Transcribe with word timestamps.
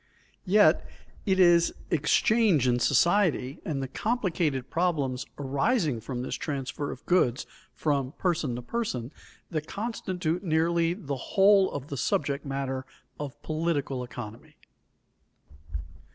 Yet, 0.47 0.83
it 1.27 1.39
is 1.39 1.75
exchange 1.91 2.67
in 2.67 2.79
society 2.79 3.61
and 3.63 3.83
the 3.83 3.87
complicated 3.87 4.71
problems 4.71 5.27
arising 5.37 5.99
from 6.01 6.23
this 6.23 6.33
transfer 6.33 6.89
of 6.89 7.05
goods 7.05 7.45
from 7.71 8.13
person 8.13 8.55
to 8.55 8.63
person 8.63 9.11
that 9.51 9.67
constitute 9.67 10.43
nearly 10.43 10.95
the 10.95 11.17
whole 11.37 11.71
of 11.71 11.89
the 11.89 11.97
subject 11.97 12.47
matter 12.47 12.83
of 13.19 13.39
political 13.43 14.03
economy. 14.03 14.55